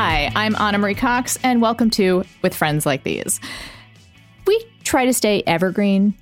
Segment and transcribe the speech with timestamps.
[0.00, 3.40] Hi, I'm Ana Marie Cox, and welcome to With Friends Like These.
[4.46, 6.14] We try to stay evergreen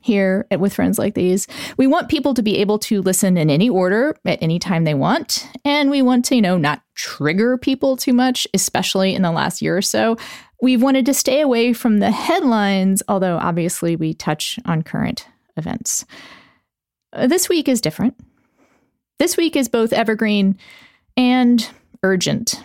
[0.00, 1.46] here at With Friends Like These.
[1.78, 4.92] We want people to be able to listen in any order at any time they
[4.92, 9.32] want, and we want to, you know, not trigger people too much, especially in the
[9.32, 10.18] last year or so.
[10.60, 16.04] We've wanted to stay away from the headlines, although obviously we touch on current events.
[17.14, 18.20] Uh, this week is different.
[19.18, 20.58] This week is both evergreen
[21.16, 21.66] and
[22.02, 22.62] urgent.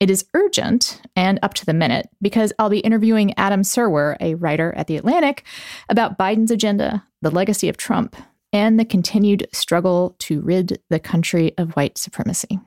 [0.00, 4.36] It is urgent and up to the minute because I'll be interviewing Adam Serwer, a
[4.36, 5.44] writer at The Atlantic,
[5.88, 8.14] about Biden's agenda, the legacy of Trump,
[8.52, 12.60] and the continued struggle to rid the country of white supremacy.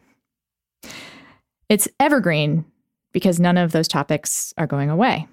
[1.70, 2.66] It's evergreen
[3.14, 5.28] because none of those topics are going away.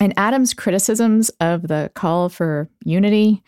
[0.00, 3.42] And Adam's criticisms of the call for unity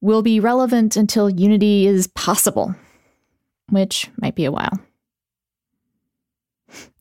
[0.00, 2.74] will be relevant until unity is possible,
[3.70, 4.78] which might be a while.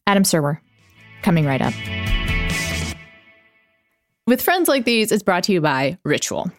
[0.06, 0.60] Adam Serwer,
[1.22, 1.74] coming right up.
[4.28, 6.52] With Friends Like These is brought to you by Ritual.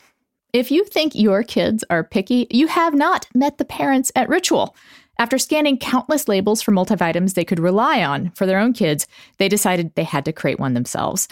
[0.52, 4.76] If you think your kids are picky, you have not met the parents at Ritual.
[5.18, 9.06] After scanning countless labels for multivitamins they could rely on for their own kids,
[9.38, 11.28] they decided they had to create one themselves.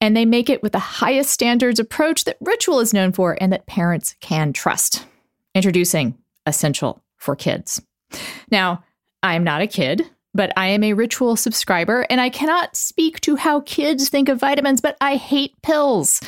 [0.00, 3.52] And they make it with the highest standards approach that Ritual is known for and
[3.52, 5.06] that parents can trust.
[5.54, 7.80] Introducing Essential for Kids.
[8.50, 8.84] Now,
[9.22, 13.36] I'm not a kid, but I am a ritual subscriber and I cannot speak to
[13.36, 16.20] how kids think of vitamins, but I hate pills.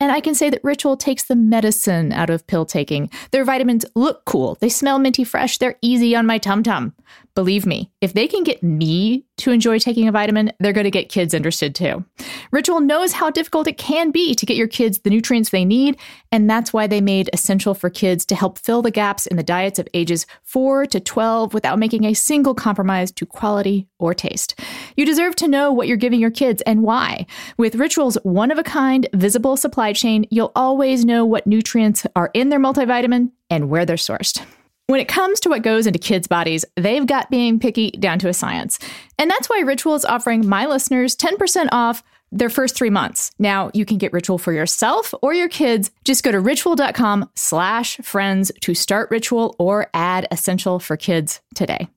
[0.00, 3.08] And I can say that Ritual takes the medicine out of pill taking.
[3.30, 6.94] Their vitamins look cool, they smell minty fresh, they're easy on my tum tum.
[7.34, 10.90] Believe me, if they can get me to enjoy taking a vitamin, they're going to
[10.90, 12.04] get kids interested too.
[12.52, 15.98] Ritual knows how difficult it can be to get your kids the nutrients they need,
[16.30, 19.42] and that's why they made Essential for Kids to help fill the gaps in the
[19.42, 24.60] diets of ages 4 to 12 without making a single compromise to quality or taste.
[24.96, 27.26] You deserve to know what you're giving your kids and why.
[27.58, 32.30] With Ritual's one of a kind, visible supply chain, you'll always know what nutrients are
[32.32, 34.44] in their multivitamin and where they're sourced.
[34.86, 38.28] When it comes to what goes into kids' bodies, they've got being picky down to
[38.28, 38.78] a science.
[39.18, 43.30] And that's why Ritual is offering my listeners 10% off their first three months.
[43.38, 45.90] Now you can get Ritual for yourself or your kids.
[46.04, 51.88] Just go to ritual.com slash friends to start Ritual or add Essential for Kids today.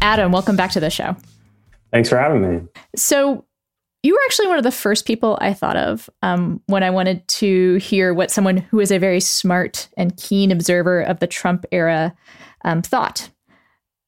[0.00, 1.14] Adam, welcome back to the show.
[1.92, 2.62] Thanks for having me.
[2.96, 3.44] So
[4.04, 7.26] you were actually one of the first people I thought of um, when I wanted
[7.26, 11.64] to hear what someone who is a very smart and keen observer of the Trump
[11.72, 12.14] era
[12.66, 13.30] um, thought.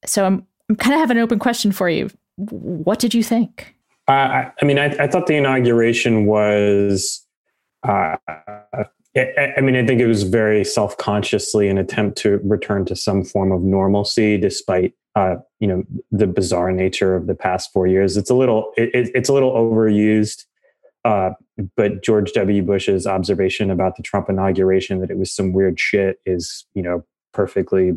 [0.05, 2.11] So I'm, I'm kind of have an open question for you.
[2.35, 3.75] What did you think?
[4.07, 7.25] Uh, I, mean, I, I, thought the inauguration was.
[7.81, 8.17] Uh,
[9.17, 13.51] I, mean, I think it was very self-consciously an attempt to return to some form
[13.51, 18.17] of normalcy, despite uh, you know the bizarre nature of the past four years.
[18.17, 20.45] It's a little it, it's a little overused,
[21.05, 21.31] uh,
[21.75, 22.61] but George W.
[22.61, 27.03] Bush's observation about the Trump inauguration that it was some weird shit is you know
[27.33, 27.93] perfectly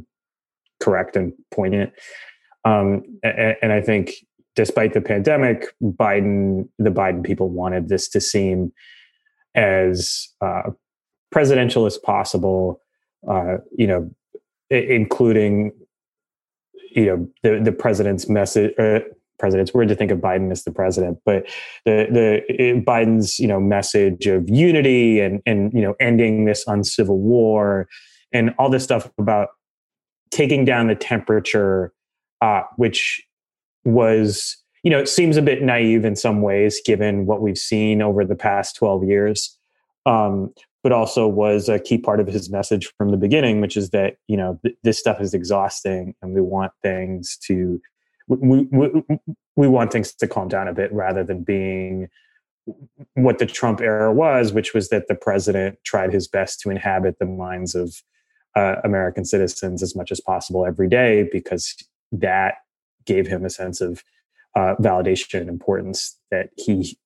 [0.81, 1.93] correct and poignant.
[2.65, 4.13] Um, and, and I think
[4.57, 8.73] despite the pandemic, Biden the Biden people wanted this to seem
[9.55, 10.71] as uh,
[11.31, 12.81] presidential as possible.
[13.29, 14.11] Uh, you know,
[14.71, 15.73] including
[16.93, 18.73] you know the the president's message.
[18.79, 19.01] Uh,
[19.39, 21.47] president's weird to think of Biden as the president, but
[21.85, 27.19] the the Biden's you know message of unity and and you know ending this uncivil
[27.19, 27.89] war
[28.33, 29.49] and all this stuff about
[30.31, 31.93] taking down the temperature,
[32.41, 33.23] uh, which
[33.85, 38.03] was you know it seems a bit naive in some ways given what we've seen
[38.03, 39.57] over the past twelve years.
[40.07, 40.53] Um,
[40.83, 44.17] but also was a key part of his message from the beginning, which is that
[44.29, 47.81] you know th- this stuff is exhausting, and we want things to
[48.29, 49.03] we, we,
[49.57, 52.09] we want things to calm down a bit rather than being
[53.15, 57.19] what the Trump era was, which was that the president tried his best to inhabit
[57.19, 57.97] the minds of
[58.57, 61.75] uh, American citizens as much as possible every day because
[62.13, 62.55] that
[63.05, 64.03] gave him a sense of
[64.55, 66.97] uh, validation and importance that he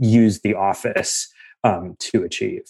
[0.00, 1.32] used the office
[1.64, 2.64] um, to achieve.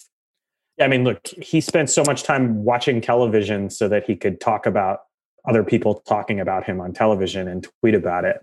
[0.79, 4.65] I mean, look, he spent so much time watching television so that he could talk
[4.65, 4.99] about
[5.47, 8.37] other people talking about him on television and tweet about it.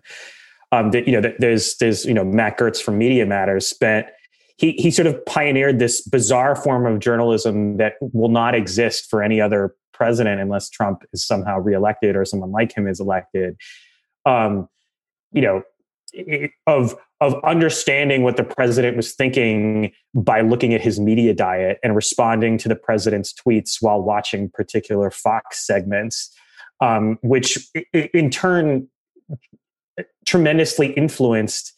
[0.73, 4.07] Um, that, you know, there's there's you know Matt Gertz from Media Matters spent
[4.57, 9.23] he he sort of pioneered this bizarre form of journalism that will not exist for
[9.23, 13.57] any other president unless Trump is somehow reelected or someone like him is elected.
[14.27, 14.69] Um,
[15.33, 15.63] you know,
[16.67, 21.95] of of understanding what the president was thinking by looking at his media diet and
[21.95, 26.35] responding to the president's tweets while watching particular Fox segments.
[26.81, 28.89] um, which in turn
[30.27, 31.75] tremendously influenced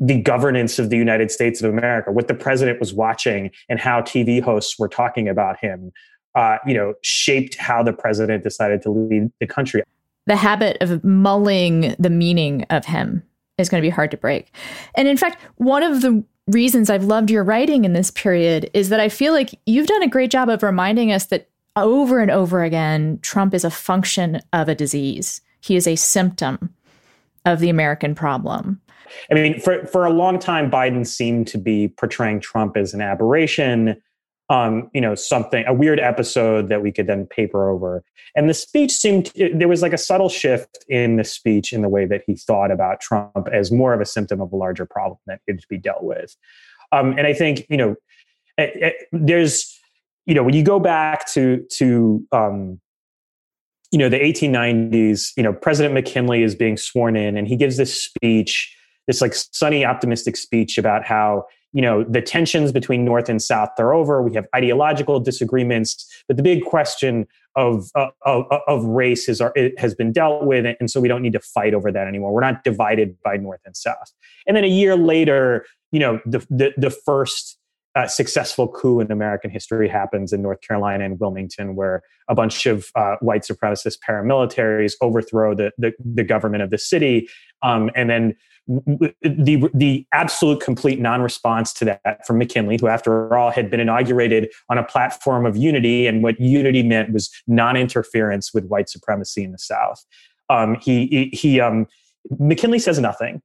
[0.00, 4.00] the governance of the United States of America, what the president was watching and how
[4.00, 5.92] TV hosts were talking about him,
[6.34, 9.82] uh, you know, shaped how the president decided to lead the country.
[10.26, 13.22] The habit of mulling the meaning of him
[13.58, 14.52] is going to be hard to break.
[14.94, 18.88] And in fact, one of the reasons I've loved your writing in this period is
[18.88, 22.30] that I feel like you've done a great job of reminding us that over and
[22.30, 25.40] over again, Trump is a function of a disease.
[25.60, 26.74] He is a symptom
[27.44, 28.80] of the American problem.
[29.30, 33.00] I mean, for, for a long time, Biden seemed to be portraying Trump as an
[33.00, 34.00] aberration,
[34.50, 38.02] um, you know, something, a weird episode that we could then paper over.
[38.34, 41.88] And the speech seemed, there was like a subtle shift in the speech in the
[41.88, 45.18] way that he thought about Trump as more of a symptom of a larger problem
[45.26, 46.34] that needed to be dealt with.
[46.92, 47.96] Um, and I think, you know,
[48.56, 49.78] it, it, there's,
[50.24, 52.80] you know, when you go back to, to, um,
[53.90, 57.76] you know, the 1890s, you know, President McKinley is being sworn in and he gives
[57.76, 58.74] this speech,
[59.06, 63.70] this like sunny, optimistic speech about how, you know, the tensions between North and South
[63.78, 64.22] are over.
[64.22, 67.26] We have ideological disagreements, but the big question
[67.56, 69.42] of, uh, of, of race is,
[69.76, 70.64] has been dealt with.
[70.80, 72.32] And so we don't need to fight over that anymore.
[72.32, 74.12] We're not divided by North and South.
[74.46, 77.57] And then a year later, you know, the, the, the first
[77.98, 82.64] uh, successful coup in American history happens in North Carolina and Wilmington, where a bunch
[82.64, 87.28] of uh, white supremacist paramilitaries overthrow the, the, the government of the city.
[87.62, 88.36] Um, and then
[88.68, 93.80] the, the absolute complete non response to that from McKinley, who, after all, had been
[93.80, 96.06] inaugurated on a platform of unity.
[96.06, 100.04] And what unity meant was non interference with white supremacy in the South.
[100.48, 101.88] Um, he, he, um,
[102.38, 103.42] McKinley says nothing.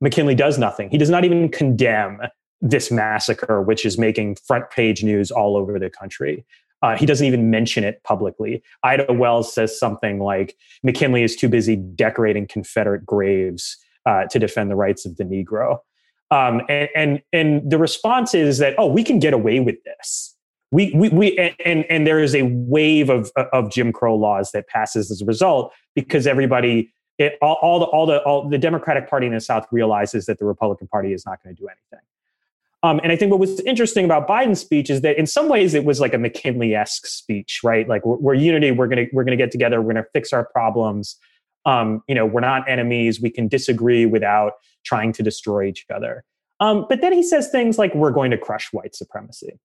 [0.00, 0.90] McKinley does nothing.
[0.90, 2.20] He does not even condemn
[2.60, 6.44] this massacre, which is making front page news all over the country.
[6.82, 8.62] Uh, he doesn't even mention it publicly.
[8.82, 14.70] Ida Wells says something like McKinley is too busy decorating Confederate graves uh, to defend
[14.70, 15.78] the rights of the Negro.
[16.30, 20.34] Um, and, and, and the response is that, oh, we can get away with this.
[20.72, 24.66] We, we, we and, and there is a wave of, of Jim Crow laws that
[24.66, 29.08] passes as a result because everybody it, all, all, the all the all the Democratic
[29.08, 32.04] Party in the South realizes that the Republican Party is not going to do anything.
[32.86, 35.74] Um, and I think what was interesting about Biden's speech is that in some ways
[35.74, 37.88] it was like a McKinley-esque speech, right?
[37.88, 41.16] Like we're, we're unity, we're gonna we're gonna get together, we're gonna fix our problems.
[41.64, 43.20] Um, you know, we're not enemies.
[43.20, 44.52] We can disagree without
[44.84, 46.22] trying to destroy each other.
[46.60, 49.58] Um, but then he says things like we're going to crush white supremacy,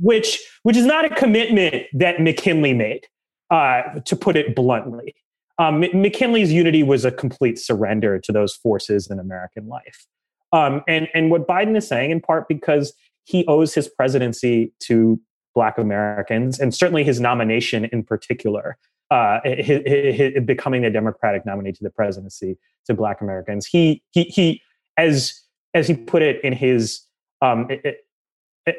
[0.00, 3.06] which which is not a commitment that McKinley made,
[3.50, 5.14] uh, to put it bluntly.
[5.60, 10.08] Um, McKinley's unity was a complete surrender to those forces in American life.
[10.52, 12.92] Um, and, and what Biden is saying, in part because
[13.24, 15.20] he owes his presidency to
[15.54, 18.76] Black Americans, and certainly his nomination in particular,
[19.10, 19.82] uh, his,
[20.16, 22.56] his, becoming the Democratic nominee to the presidency
[22.86, 23.66] to Black Americans.
[23.66, 24.62] He, he, he
[24.96, 25.40] as,
[25.74, 27.00] as he put it in his,
[27.42, 27.68] um,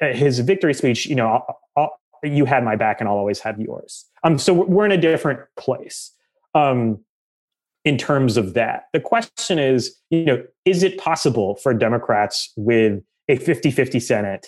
[0.01, 3.59] his victory speech, you know, I'll, I'll, you had my back and I'll always have
[3.59, 4.06] yours.
[4.23, 6.12] Um, so we're in a different place.
[6.53, 7.03] Um,
[7.83, 8.83] in terms of that.
[8.94, 14.48] The question is, you know, is it possible for Democrats with a 50-50 Senate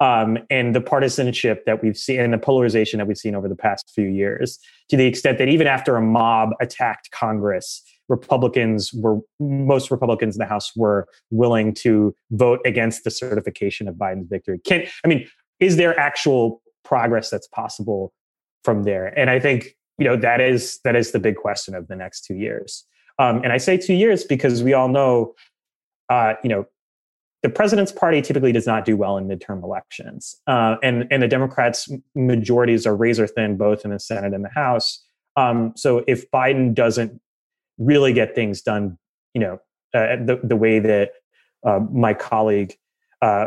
[0.00, 3.56] um, and the partisanship that we've seen and the polarization that we've seen over the
[3.56, 9.18] past few years, to the extent that even after a mob attacked Congress, Republicans were
[9.40, 14.58] most Republicans in the House were willing to vote against the certification of Biden's victory.
[14.58, 15.26] Can I mean,
[15.60, 18.12] is there actual progress that's possible
[18.62, 19.06] from there?
[19.18, 22.24] And I think you know that is that is the big question of the next
[22.24, 22.84] two years.
[23.18, 25.34] Um, and i say two years because we all know
[26.10, 26.66] uh, you know
[27.42, 30.36] the president's party typically does not do well in midterm elections.
[30.46, 34.50] Uh, and and the democrats majorities are razor thin both in the senate and the
[34.50, 35.04] house.
[35.36, 37.20] Um, so if biden doesn't
[37.78, 38.98] really get things done
[39.34, 39.58] you know
[39.94, 41.12] uh, the, the way that
[41.66, 42.74] uh, my colleague
[43.22, 43.46] uh,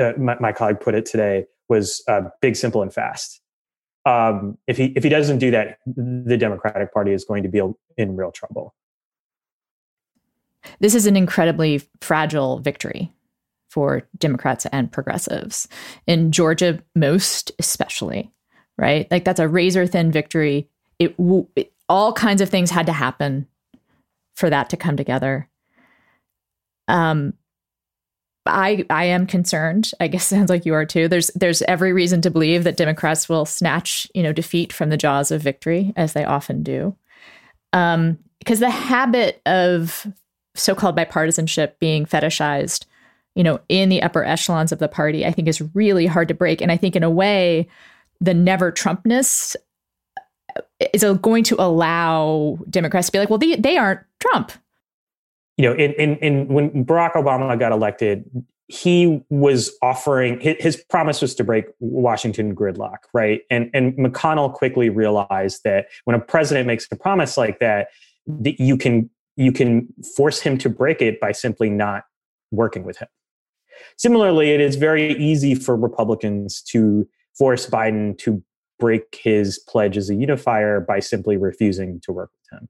[0.00, 2.02] uh, my, my, colleague put it today was
[2.40, 3.40] big simple and fast
[4.08, 7.60] um, if he if he doesn't do that, the Democratic Party is going to be
[7.96, 8.74] in real trouble.
[10.80, 13.12] This is an incredibly fragile victory
[13.68, 15.68] for Democrats and progressives
[16.06, 18.32] in Georgia, most especially.
[18.78, 20.68] Right, like that's a razor thin victory.
[20.98, 21.14] It,
[21.56, 23.46] it all kinds of things had to happen
[24.36, 25.48] for that to come together.
[26.86, 27.34] Um,
[28.48, 29.92] I I am concerned.
[30.00, 31.08] I guess sounds like you are too.
[31.08, 34.96] There's there's every reason to believe that Democrats will snatch you know defeat from the
[34.96, 36.96] jaws of victory as they often do,
[37.72, 40.06] um, because the habit of
[40.54, 42.84] so-called bipartisanship being fetishized,
[43.34, 46.34] you know, in the upper echelons of the party, I think is really hard to
[46.34, 46.60] break.
[46.60, 47.68] And I think in a way,
[48.20, 49.56] the never Trumpness
[50.92, 54.52] is going to allow Democrats to be like, well, they, they aren't Trump.
[55.58, 58.24] You know, in, in, in when Barack Obama got elected,
[58.68, 63.40] he was offering his, his, promise was to break Washington gridlock, right?
[63.50, 67.88] And and McConnell quickly realized that when a president makes a promise like that,
[68.26, 72.04] that you can you can force him to break it by simply not
[72.50, 73.08] working with him.
[73.96, 78.42] Similarly, it is very easy for Republicans to force Biden to
[78.78, 82.68] break his pledge as a unifier by simply refusing to work with him.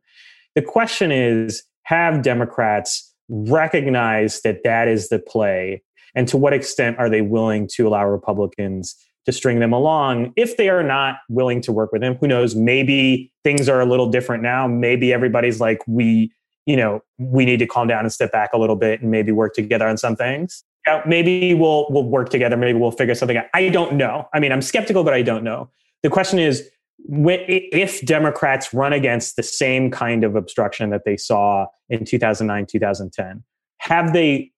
[0.55, 5.83] The question is have Democrats recognize that that is the play?
[6.15, 10.59] And to what extent are they willing to allow Republicans to string them along if
[10.59, 12.17] they are not willing to work with him?
[12.17, 12.55] Who knows?
[12.55, 14.67] Maybe things are a little different now.
[14.67, 16.31] Maybe everybody's like, we,
[16.67, 19.33] you know, we need to calm down and step back a little bit and maybe
[19.33, 20.65] work together on some things
[21.07, 22.57] maybe we'll we'll work together.
[22.57, 23.45] Maybe we'll figure something out.
[23.53, 24.27] I don't know.
[24.33, 25.69] I mean, I'm skeptical, but I don't know.
[26.03, 26.69] The question is,
[26.99, 33.43] if Democrats run against the same kind of obstruction that they saw in 2009, 2010,
[33.79, 34.51] have they?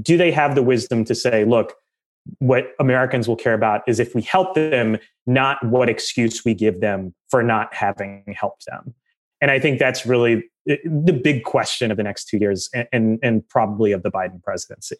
[0.00, 1.74] Do they have the wisdom to say, look,
[2.38, 6.80] what Americans will care about is if we help them, not what excuse we give
[6.80, 8.94] them for not having helped them.
[9.40, 13.18] And I think that's really the big question of the next two years and, and,
[13.22, 14.96] and probably of the Biden presidency.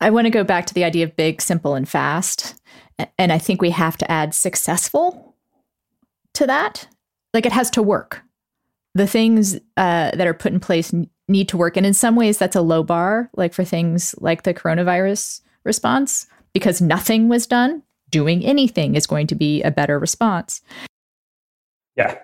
[0.00, 2.60] I want to go back to the idea of big, simple, and fast.
[3.16, 5.35] And I think we have to add successful
[6.36, 6.88] to that.
[7.34, 8.22] Like it has to work.
[8.94, 10.92] The things uh, that are put in place
[11.28, 11.76] need to work.
[11.76, 16.26] And in some ways, that's a low bar, like for things like the coronavirus response,
[16.54, 17.82] because nothing was done.
[18.08, 20.62] Doing anything is going to be a better response.
[21.96, 22.18] Yeah.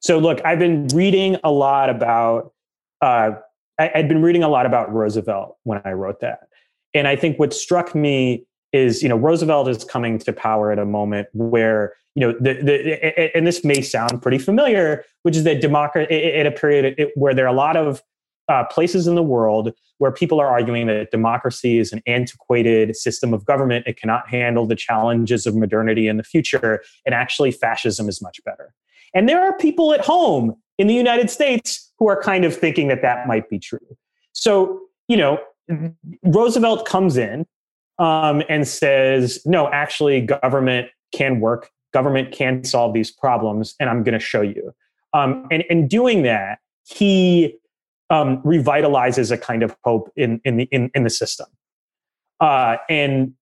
[0.00, 2.54] So, look, I've been reading a lot about,
[3.02, 3.32] uh,
[3.78, 6.48] I, I'd been reading a lot about Roosevelt when I wrote that.
[6.94, 10.78] And I think what struck me is, you know, Roosevelt is coming to power at
[10.78, 15.44] a moment where, you know, the, the and this may sound pretty familiar, which is
[15.44, 18.02] that democracy at a period where there are a lot of
[18.48, 23.34] uh, places in the world where people are arguing that democracy is an antiquated system
[23.34, 23.86] of government.
[23.86, 26.82] It cannot handle the challenges of modernity in the future.
[27.04, 28.72] And actually, fascism is much better.
[29.14, 32.88] And there are people at home in the United States who are kind of thinking
[32.88, 33.96] that that might be true.
[34.32, 35.38] So, you know,
[36.22, 37.46] Roosevelt comes in
[37.98, 44.02] um, and says, no, actually, government can work, government can solve these problems, and I'm
[44.02, 44.72] going to show you.
[45.12, 47.58] Um, and in doing that, he
[48.10, 51.46] um, revitalizes a kind of hope in, in, the, in, in the system.
[52.40, 53.34] Uh, and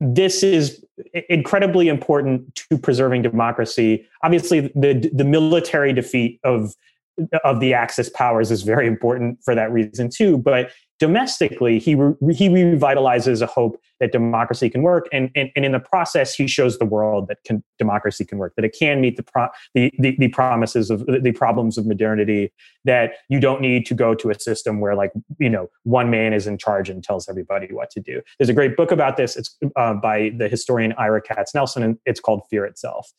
[0.00, 0.84] this is
[1.28, 4.06] incredibly important to preserving democracy.
[4.22, 6.74] Obviously, the, the military defeat of
[7.44, 10.38] of the Axis powers is very important for that reason too.
[10.38, 15.64] But domestically, he re- he revitalizes a hope that democracy can work, and, and and
[15.64, 19.00] in the process, he shows the world that can, democracy can work, that it can
[19.00, 22.52] meet the, pro- the, the the promises of the problems of modernity,
[22.84, 26.32] that you don't need to go to a system where like you know one man
[26.32, 28.20] is in charge and tells everybody what to do.
[28.38, 29.36] There's a great book about this.
[29.36, 33.12] It's uh, by the historian Ira Katznelson, and it's called Fear Itself.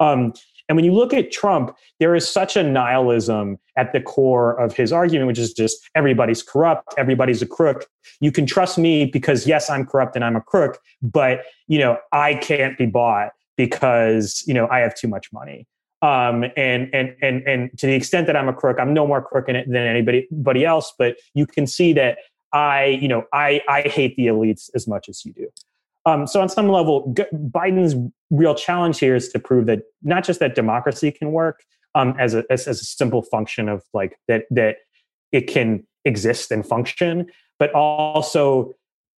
[0.00, 0.32] Um,
[0.68, 4.74] and when you look at Trump, there is such a nihilism at the core of
[4.74, 7.86] his argument, which is just everybody's corrupt, everybody's a crook.
[8.20, 11.98] You can trust me because yes, I'm corrupt and I'm a crook, but you know,
[12.12, 15.66] I can't be bought because, you know, I have too much money.
[16.02, 19.22] Um, and and and and to the extent that I'm a crook, I'm no more
[19.22, 20.92] crook in it than anybody, anybody else.
[20.98, 22.18] But you can see that
[22.52, 25.48] I, you know, I I hate the elites as much as you do.
[26.06, 27.94] Um, so on some level, G- Biden's
[28.30, 31.64] real challenge here is to prove that not just that democracy can work
[31.96, 34.76] um, as, a, as, as a simple function of like that that
[35.32, 37.26] it can exist and function,
[37.58, 38.72] but also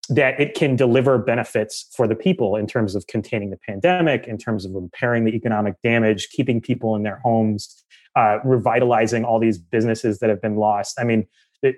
[0.10, 4.38] that it can deliver benefits for the people in terms of containing the pandemic, in
[4.38, 7.84] terms of repairing the economic damage, keeping people in their homes,
[8.16, 10.98] uh, revitalizing all these businesses that have been lost.
[10.98, 11.28] I mean,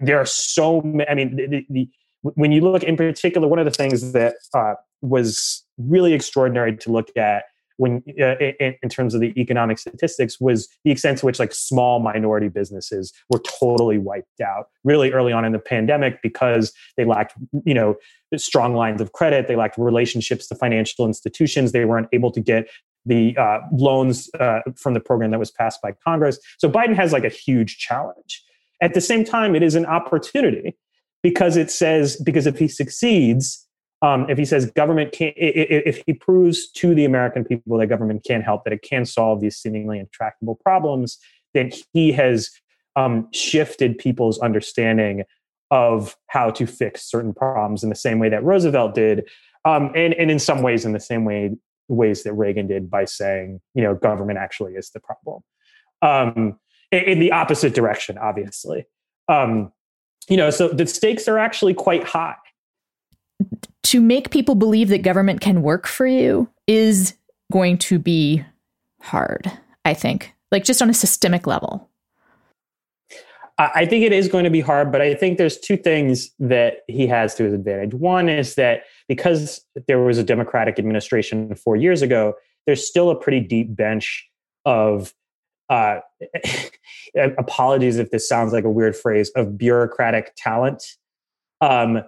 [0.02, 1.10] there are so many.
[1.10, 1.90] I mean, the, the,
[2.22, 6.92] when you look in particular, one of the things that uh, was really extraordinary to
[6.92, 7.44] look at
[7.80, 11.54] when uh, in, in, terms of the economic statistics was the extent to which like
[11.54, 17.06] small minority businesses were totally wiped out really early on in the pandemic because they
[17.06, 17.96] lacked you know
[18.36, 22.68] strong lines of credit they lacked relationships to financial institutions they weren't able to get
[23.06, 26.38] the uh, loans uh, from the program that was passed by congress.
[26.58, 28.44] So biden has like a huge challenge.
[28.82, 30.78] At the same time it is an opportunity
[31.24, 33.66] because it says because if he succeeds
[34.02, 38.24] um, if he says government can't, if he proves to the american people that government
[38.26, 41.18] can help that it can solve these seemingly intractable problems
[41.54, 42.50] then he has
[42.96, 45.24] um, shifted people's understanding
[45.72, 49.28] of how to fix certain problems in the same way that roosevelt did
[49.66, 51.52] um, and, and in some ways in the same way
[51.90, 55.42] ways that Reagan did by saying, you know, government actually is the problem.
[56.02, 56.60] Um,
[56.92, 58.86] in, in, the opposite direction, obviously.
[59.28, 59.74] Um,
[60.30, 62.36] you know, so the stakes are actually quite high.
[63.84, 67.16] To make people believe that government can work for you is
[67.52, 68.44] going to be
[69.02, 69.52] hard,
[69.86, 71.90] I think, like just on a systemic level.
[73.60, 76.84] I think it is going to be hard, but I think there's two things that
[76.88, 77.94] he has to his advantage.
[77.94, 83.16] One is that because there was a Democratic administration four years ago, there's still a
[83.16, 84.30] pretty deep bench
[84.64, 85.14] of
[85.70, 86.00] uh,
[87.38, 90.84] apologies if this sounds like a weird phrase of bureaucratic talent.
[91.60, 92.02] Um,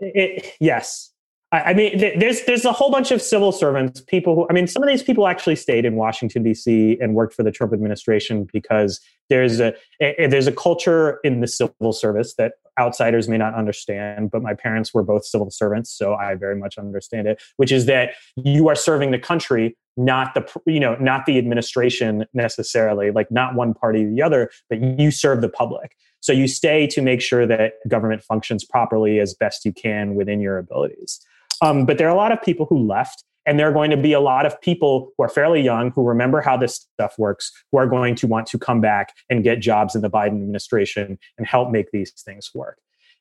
[0.00, 1.12] it, yes,
[1.54, 4.66] I, I mean, there's there's a whole bunch of civil servants, people who I mean,
[4.66, 6.98] some of these people actually stayed in Washington D.C.
[7.00, 11.46] and worked for the Trump administration because there's a, a there's a culture in the
[11.46, 16.14] civil service that outsiders may not understand, but my parents were both civil servants, so
[16.14, 17.40] I very much understand it.
[17.56, 22.24] Which is that you are serving the country, not the you know not the administration
[22.34, 25.94] necessarily, like not one party or the other, but you serve the public.
[26.18, 30.40] So you stay to make sure that government functions properly as best you can within
[30.40, 31.20] your abilities.
[31.62, 33.96] Um, but there are a lot of people who left, and there are going to
[33.96, 37.52] be a lot of people who are fairly young who remember how this stuff works,
[37.70, 41.18] who are going to want to come back and get jobs in the Biden administration
[41.38, 42.78] and help make these things work.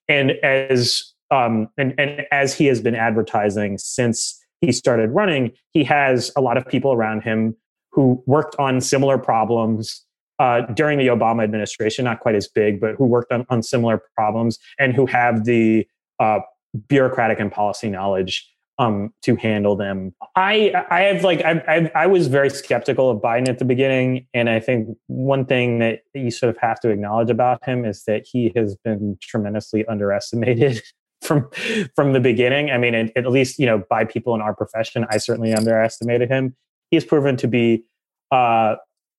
[0.08, 5.84] And as um, and, and as he has been advertising since he started running, he
[5.84, 7.56] has a lot of people around him
[7.92, 10.06] who worked on similar problems
[10.40, 14.02] uh, during the Obama administration, not quite as big, but who worked on, on similar
[14.16, 15.88] problems and who have the
[16.20, 16.40] uh,
[16.88, 18.50] bureaucratic and policy knowledge
[18.80, 20.13] um, to handle them.
[20.36, 24.50] I I have like I, I, was very skeptical of Biden at the beginning, and
[24.50, 28.25] I think one thing that you sort of have to acknowledge about him is that
[28.25, 30.82] he has been tremendously underestimated
[31.22, 31.50] from
[31.96, 32.72] from the beginning.
[32.72, 36.30] I mean, at, at least you know by people in our profession, I certainly underestimated
[36.30, 36.56] him.
[36.89, 37.84] He's proven to be
[38.32, 38.75] uh,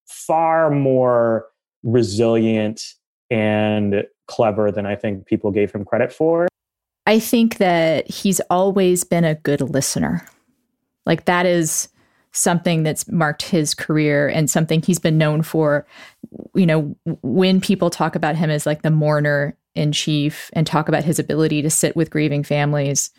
[0.08, 1.46] far more
[1.84, 2.82] resilient
[3.30, 6.48] and clever than I think people gave him credit for.
[7.06, 10.26] I think that he's always been a good listener.
[11.06, 11.88] Like that is
[12.32, 15.86] something that's marked his career and something he's been known for.
[16.54, 20.88] You know, when people talk about him as like the mourner in chief and talk
[20.88, 23.10] about his ability to sit with grieving families.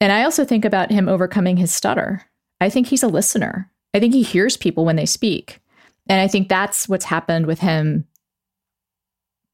[0.00, 2.22] And I also think about him overcoming his stutter.
[2.60, 3.70] I think he's a listener.
[3.92, 5.60] I think he hears people when they speak.
[6.08, 8.06] And I think that's what's happened with him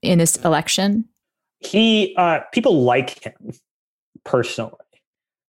[0.03, 1.07] in this election
[1.61, 3.53] he uh, people like him
[4.25, 4.73] personally.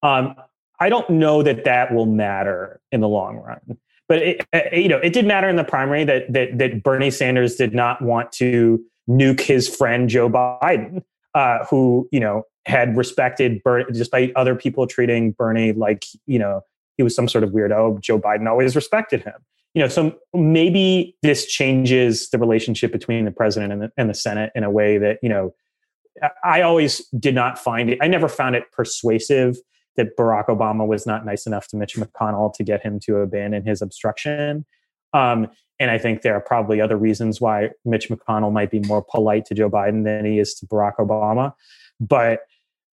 [0.03, 0.35] Um,
[0.79, 3.77] I don't know that that will matter in the long run,
[4.09, 7.11] but it, uh, you know, it did matter in the primary that that that Bernie
[7.11, 12.97] Sanders did not want to nuke his friend Joe Biden, uh, who you know had
[12.97, 16.61] respected Bernie despite other people treating Bernie like you know
[16.97, 18.01] he was some sort of weirdo.
[18.01, 19.35] Joe Biden always respected him.
[19.73, 24.13] You know, so maybe this changes the relationship between the president and the, and the
[24.13, 25.53] Senate in a way that you know
[26.43, 29.57] I always did not find it, I never found it persuasive
[29.97, 33.65] that Barack Obama was not nice enough to Mitch McConnell to get him to abandon
[33.65, 34.65] his obstruction.
[35.13, 39.01] Um, and I think there are probably other reasons why Mitch McConnell might be more
[39.01, 41.53] polite to Joe Biden than he is to Barack Obama,
[41.99, 42.41] but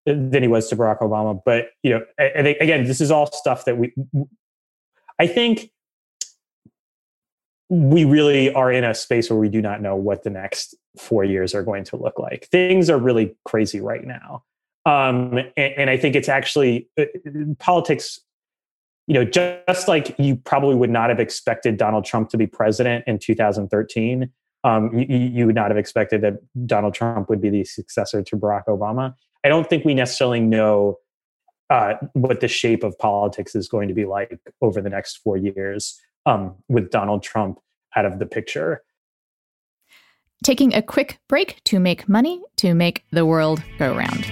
[0.05, 1.39] than he was to Barack Obama.
[1.43, 3.93] But you know, I, I think, again, this is all stuff that we.
[5.19, 5.69] I think
[7.69, 11.23] we really are in a space where we do not know what the next four
[11.23, 12.47] years are going to look like.
[12.51, 14.43] Things are really crazy right now.
[14.85, 17.03] Um, and, and, I think it's actually uh,
[17.59, 18.21] politics,
[19.05, 23.03] you know, just like you probably would not have expected Donald Trump to be president
[23.05, 24.29] in 2013.
[24.63, 28.37] Um, you, you would not have expected that Donald Trump would be the successor to
[28.37, 29.13] Barack Obama.
[29.43, 30.99] I don't think we necessarily know
[31.69, 35.35] uh, what the shape of politics is going to be like over the next four
[35.35, 37.59] years um, with Donald Trump
[37.95, 38.83] out of the picture.
[40.43, 44.25] Taking a quick break to make money to make the world go round.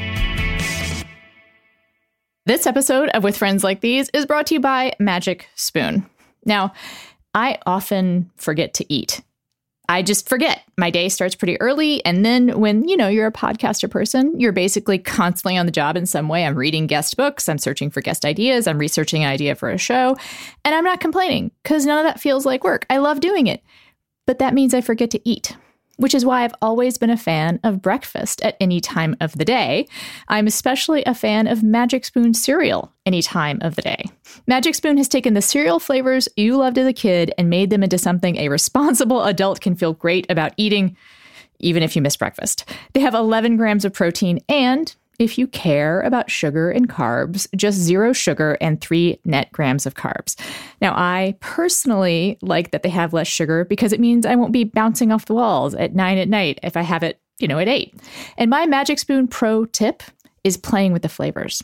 [2.45, 6.05] This episode of With Friends Like These is brought to you by Magic Spoon.
[6.45, 6.73] Now,
[7.33, 9.21] I often forget to eat.
[9.89, 10.61] I just forget.
[10.77, 12.05] My day starts pretty early.
[12.05, 15.97] And then when, you know, you're a podcaster person, you're basically constantly on the job
[15.97, 16.45] in some way.
[16.45, 19.77] I'm reading guest books, I'm searching for guest ideas, I'm researching an idea for a
[19.79, 20.15] show.
[20.63, 22.85] And I'm not complaining because none of that feels like work.
[22.91, 23.63] I love doing it.
[24.27, 25.55] But that means I forget to eat
[25.97, 29.45] which is why I've always been a fan of breakfast at any time of the
[29.45, 29.87] day.
[30.27, 34.05] I'm especially a fan of Magic Spoon cereal any time of the day.
[34.47, 37.83] Magic Spoon has taken the cereal flavors you loved as a kid and made them
[37.83, 40.95] into something a responsible adult can feel great about eating,
[41.59, 42.69] even if you miss breakfast.
[42.93, 47.77] They have 11 grams of protein and if you care about sugar and carbs, just
[47.77, 50.39] zero sugar and three net grams of carbs.
[50.81, 54.63] Now, I personally like that they have less sugar because it means I won't be
[54.63, 57.67] bouncing off the walls at nine at night if I have it, you know, at
[57.67, 57.93] eight.
[58.37, 60.03] And my Magic Spoon Pro tip
[60.43, 61.63] is playing with the flavors.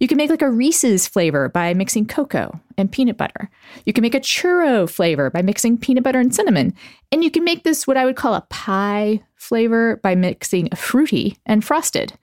[0.00, 3.50] You can make like a Reese's flavor by mixing cocoa and peanut butter.
[3.84, 6.74] You can make a churro flavor by mixing peanut butter and cinnamon.
[7.10, 11.36] And you can make this what I would call a pie flavor by mixing fruity
[11.44, 12.14] and frosted.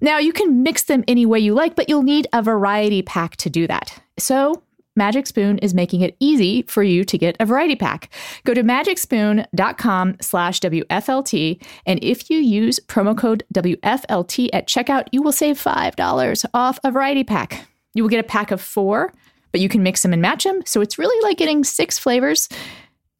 [0.00, 3.36] Now, you can mix them any way you like, but you'll need a variety pack
[3.36, 4.00] to do that.
[4.18, 4.62] So,
[4.96, 8.10] Magic Spoon is making it easy for you to get a variety pack.
[8.44, 15.22] Go to magicspoon.com slash WFLT, and if you use promo code WFLT at checkout, you
[15.22, 17.66] will save $5 off a variety pack.
[17.94, 19.12] You will get a pack of four,
[19.52, 22.48] but you can mix them and match them, so it's really like getting six flavors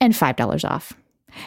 [0.00, 0.92] and $5 off.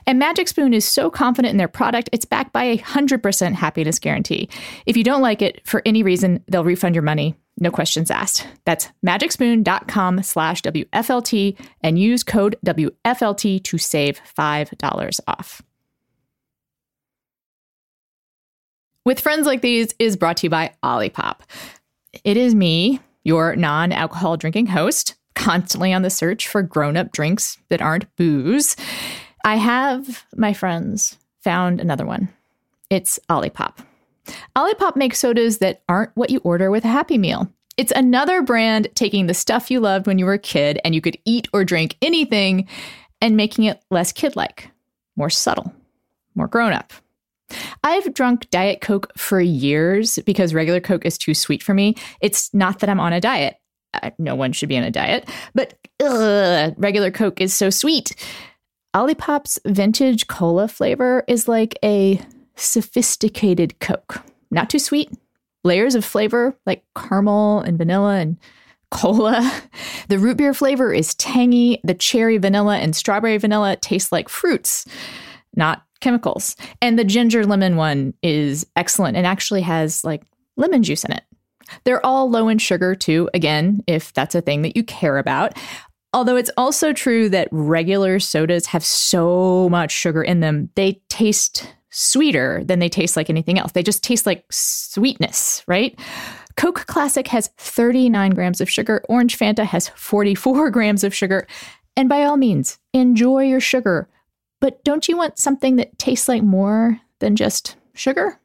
[0.06, 4.00] And Magic Spoon is so confident in their product, it's backed by a 100% happiness
[4.00, 4.50] guarantee.
[4.86, 8.48] If you don't like it for any reason, they'll refund your money, no questions asked.
[8.65, 15.62] That's magicspoon.com slash WFLT and use code WFLT to save $5 off.
[19.06, 21.41] With Friends Like These is brought to you by Olipop.
[22.24, 27.12] It is me, your non alcohol drinking host, constantly on the search for grown up
[27.12, 28.78] drinks that aren't booze.
[29.44, 32.30] I have, my friends, found another one.
[32.90, 33.78] It's Olipop.
[34.56, 37.52] Olipop makes sodas that aren't what you order with a Happy Meal.
[37.76, 41.02] It's another brand taking the stuff you loved when you were a kid and you
[41.02, 42.68] could eat or drink anything
[43.20, 44.70] and making it less kid like,
[45.16, 45.74] more subtle,
[46.36, 46.94] more grown up.
[47.84, 51.96] I've drunk Diet Coke for years because regular Coke is too sweet for me.
[52.22, 53.58] It's not that I'm on a diet.
[53.94, 58.16] Uh, no one should be on a diet, but ugh, regular Coke is so sweet.
[58.96, 62.22] Olipop's vintage cola flavor is like a
[62.56, 64.22] sophisticated Coke.
[64.52, 65.12] Not too sweet,
[65.64, 68.38] layers of flavor like caramel and vanilla and
[68.92, 69.62] cola.
[70.10, 71.80] The root beer flavor is tangy.
[71.86, 74.86] The cherry vanilla and strawberry vanilla taste like fruits,
[75.56, 76.58] not chemicals.
[76.82, 80.24] And the ginger lemon one is excellent and actually has like
[80.58, 81.24] lemon juice in it.
[81.86, 85.58] They're all low in sugar too, again, if that's a thing that you care about.
[86.13, 91.73] Although it's also true that regular sodas have so much sugar in them, they taste
[91.89, 93.71] sweeter than they taste like anything else.
[93.71, 95.99] They just taste like sweetness, right?
[96.56, 101.47] Coke Classic has 39 grams of sugar, Orange Fanta has 44 grams of sugar.
[101.95, 104.08] And by all means, enjoy your sugar.
[104.60, 108.39] But don't you want something that tastes like more than just sugar?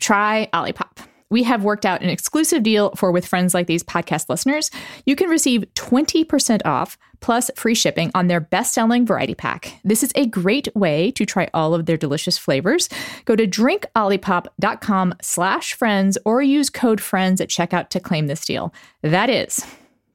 [0.00, 4.28] Try Olipop we have worked out an exclusive deal for With Friends Like These podcast
[4.28, 4.70] listeners.
[5.06, 9.80] You can receive 20% off plus free shipping on their best selling variety pack.
[9.82, 12.90] This is a great way to try all of their delicious flavors.
[13.24, 18.74] Go to drinkolipop.com slash friends or use code friends at checkout to claim this deal.
[19.00, 19.64] That is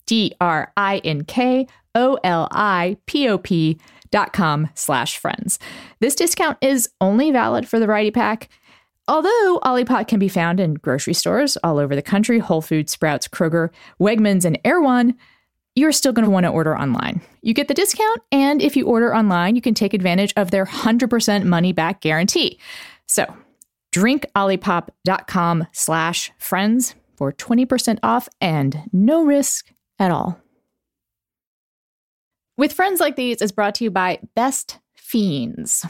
[0.06, 3.80] D R I N K O L I P O P
[4.12, 5.58] dot com slash friends.
[6.00, 8.50] This discount is only valid for the variety pack.
[9.08, 13.28] Although Olipop can be found in grocery stores all over the country Whole Foods, Sprouts,
[13.28, 13.70] Kroger,
[14.02, 15.16] Wegmans, and Erewhon,
[15.76, 17.22] you're still going to want to order online.
[17.42, 20.66] You get the discount, and if you order online, you can take advantage of their
[20.66, 22.60] 100% money back guarantee.
[23.06, 23.34] So,
[23.94, 30.42] drinkolipop.com slash friends for 20% off and no risk at all.
[32.58, 35.86] With Friends Like These is brought to you by Best Fiends.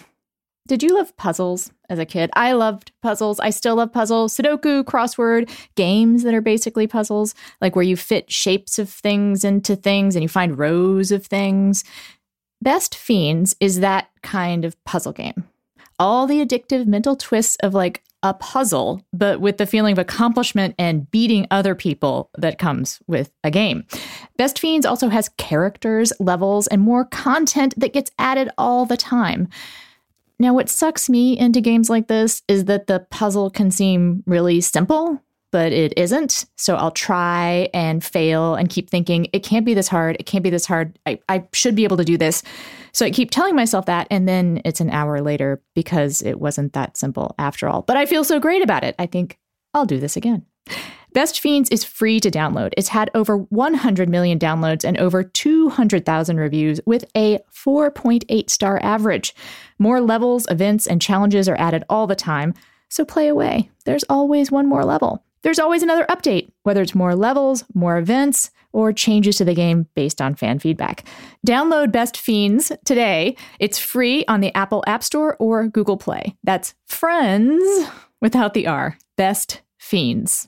[0.68, 2.30] Did you love puzzles as a kid?
[2.34, 3.40] I loved puzzles.
[3.40, 4.36] I still love puzzles.
[4.36, 9.78] Sudoku, crossword, games that are basically puzzles, like where you fit shapes of things into
[9.78, 11.86] things and you find rows of things.
[12.62, 15.46] Best Fiends is that kind of puzzle game.
[16.00, 20.76] All the addictive mental twists of like a puzzle, but with the feeling of accomplishment
[20.78, 23.86] and beating other people that comes with a game.
[24.38, 29.48] Best Fiends also has characters, levels, and more content that gets added all the time.
[30.40, 34.62] Now, what sucks me into games like this is that the puzzle can seem really
[34.62, 35.20] simple,
[35.52, 36.46] but it isn't.
[36.58, 40.16] So I'll try and fail and keep thinking, it can't be this hard.
[40.20, 41.00] It can't be this hard.
[41.08, 42.44] I, I should be able to do this.
[42.92, 44.08] So I keep telling myself that.
[44.12, 47.82] And then it's an hour later because it wasn't that simple after all.
[47.82, 48.94] But I feel so great about it.
[49.00, 49.40] I think
[49.74, 50.46] I'll do this again.
[51.18, 52.74] Best Fiends is free to download.
[52.78, 59.34] It's had over 100 million downloads and over 200,000 reviews with a 4.8 star average.
[59.80, 62.54] More levels, events, and challenges are added all the time,
[62.90, 63.72] so play away.
[63.84, 65.24] There's always one more level.
[65.42, 69.88] There's always another update, whether it's more levels, more events, or changes to the game
[69.96, 71.04] based on fan feedback.
[71.48, 73.36] Download Best Fiends today.
[73.60, 76.36] It's free on the Apple App Store or Google Play.
[76.44, 77.90] That's friends
[78.22, 79.00] without the R.
[79.16, 80.48] Best fiends.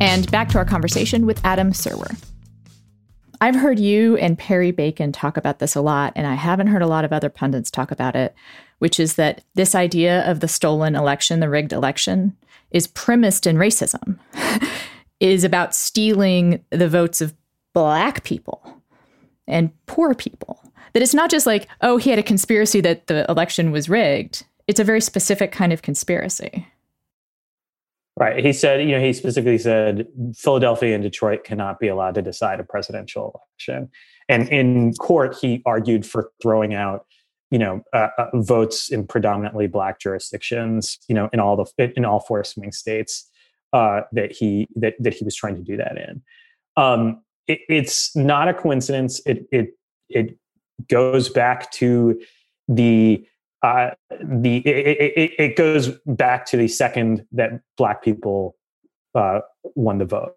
[0.00, 2.16] And back to our conversation with Adam Serwer.
[3.40, 6.82] I've heard you and Perry Bacon talk about this a lot, and I haven't heard
[6.82, 8.34] a lot of other pundits talk about it,
[8.78, 12.36] which is that this idea of the stolen election, the rigged election,
[12.70, 14.18] is premised in racism,
[15.20, 17.34] is about stealing the votes of
[17.72, 18.82] black people
[19.46, 20.60] and poor people.
[20.92, 24.44] That it's not just like, oh, he had a conspiracy that the election was rigged.
[24.66, 26.66] It's a very specific kind of conspiracy.
[28.18, 28.44] Right.
[28.44, 32.60] He said, you know, he specifically said Philadelphia and Detroit cannot be allowed to decide
[32.60, 33.90] a presidential election.
[34.28, 37.06] And in court, he argued for throwing out,
[37.50, 42.04] you know, uh, uh, votes in predominantly black jurisdictions, you know, in all the in
[42.04, 43.30] all four swing states
[43.72, 46.22] uh, that he that that he was trying to do that in.
[46.76, 49.20] Um, it, it's not a coincidence.
[49.26, 49.70] It it
[50.10, 50.38] it
[50.88, 52.20] goes back to
[52.68, 53.26] the
[53.62, 58.56] uh, the it, it, it, goes back to the second that black people
[59.14, 59.40] uh,
[59.76, 60.34] won the vote.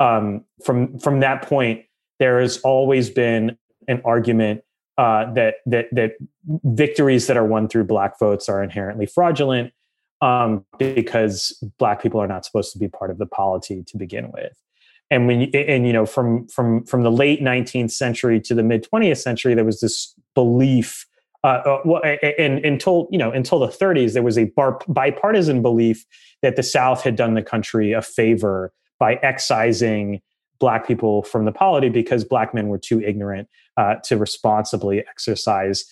[0.00, 1.84] Um, from from that point,
[2.18, 4.62] there has always been an argument
[4.96, 6.12] uh, that that that
[6.48, 9.72] victories that are won through black votes are inherently fraudulent
[10.20, 14.30] um, because black people are not supposed to be part of the polity to begin
[14.32, 14.56] with.
[15.10, 18.62] And when you, and you know from from from the late 19th century to the
[18.62, 21.06] mid 20th century, there was this belief
[21.44, 24.50] uh, uh, well, and, until you know until the 30s, there was a
[24.88, 26.04] bipartisan belief
[26.42, 30.20] that the South had done the country a favor by excising
[30.58, 35.84] black people from the polity because black men were too ignorant uh, to responsibly exercise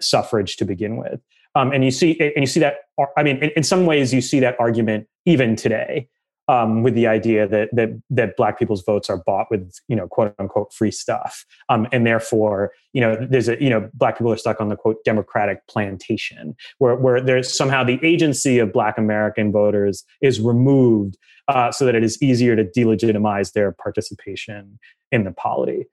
[0.00, 1.20] suffrage to begin with.
[1.54, 2.76] Um, and you see, and you see that.
[3.16, 6.08] I mean, in, some ways, you see that argument even today
[6.48, 10.06] um, with the idea that that that black people's votes are bought with you know
[10.06, 14.32] quote unquote free stuff, um, and therefore you know there's a you know black people
[14.32, 18.96] are stuck on the quote democratic plantation where where there's somehow the agency of black
[18.98, 21.16] American voters is removed
[21.48, 24.78] uh, so that it is easier to delegitimize their participation
[25.12, 25.86] in the polity.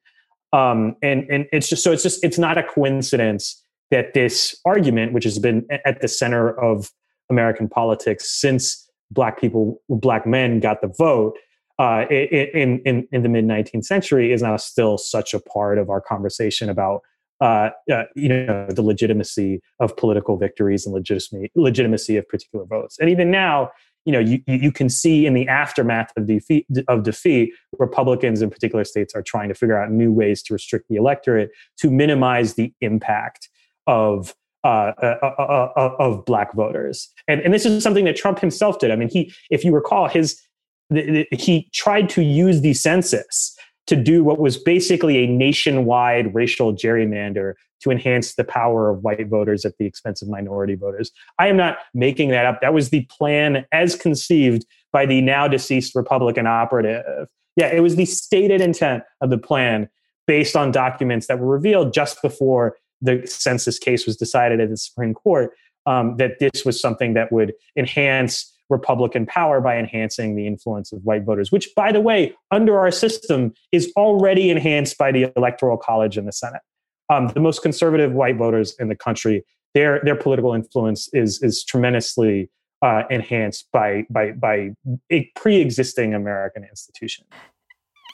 [0.51, 5.13] Um, and and it's just so it's just it's not a coincidence that this argument,
[5.13, 6.91] which has been at the center of
[7.29, 8.82] American politics since
[9.13, 11.37] black people, black men got the vote
[11.79, 15.89] uh, in, in, in the mid 19th century is now still such a part of
[15.89, 17.01] our conversation about
[17.41, 22.97] uh, uh, you know the legitimacy of political victories and legitimacy legitimacy of particular votes.
[22.99, 23.71] And even now,
[24.05, 28.49] you know, you you can see in the aftermath of defeat of defeat, Republicans in
[28.49, 31.49] particular states are trying to figure out new ways to restrict the electorate
[31.79, 33.49] to minimize the impact
[33.87, 37.09] of uh, uh, uh, uh, of black voters.
[37.27, 38.91] And, and this is something that Trump himself did.
[38.91, 40.41] I mean, he, if you recall, his
[40.89, 46.33] the, the, he tried to use the census to do what was basically a nationwide
[46.33, 51.11] racial gerrymander to enhance the power of white voters at the expense of minority voters.
[51.37, 52.61] I am not making that up.
[52.61, 57.27] That was the plan as conceived by the now deceased Republican operative.
[57.57, 59.89] Yeah, it was the stated intent of the plan
[60.25, 64.77] based on documents that were revealed just before the census case was decided at the
[64.77, 65.51] Supreme Court,
[65.85, 71.03] um, that this was something that would enhance Republican power by enhancing the influence of
[71.03, 75.77] white voters, which, by the way, under our system is already enhanced by the Electoral
[75.77, 76.61] College and the Senate.
[77.09, 81.63] Um, the most conservative white voters in the country, their their political influence is is
[81.63, 82.49] tremendously
[82.81, 84.71] uh, enhanced by by by
[85.11, 87.25] a pre-existing American institution.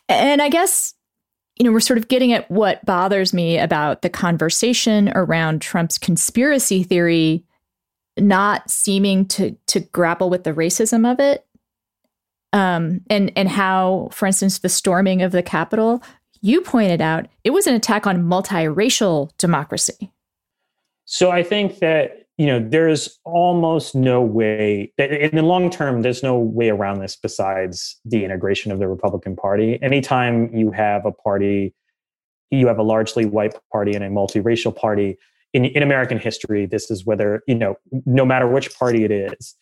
[0.10, 0.96] And I guess
[1.60, 5.98] you know, we're sort of getting at what bothers me about the conversation around Trump's
[5.98, 7.44] conspiracy theory
[8.18, 11.46] not seeming to to grapple with the racism of it.
[12.54, 16.02] Um, and and how, for instance, the storming of the Capitol,
[16.42, 20.12] you pointed out it was an attack on multiracial democracy.
[21.06, 26.02] So I think that you know there's almost no way that in the long term
[26.02, 29.78] there's no way around this besides the integration of the republican party.
[29.84, 31.76] Anytime you have a party
[32.50, 35.18] you have a largely white party and a multiracial party
[35.54, 37.76] in, in american history this is whether you know
[38.06, 39.56] no matter which party it is